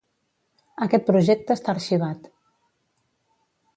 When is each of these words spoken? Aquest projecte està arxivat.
Aquest 0.85 1.05
projecte 1.11 1.57
està 1.57 1.71
arxivat. 1.75 2.25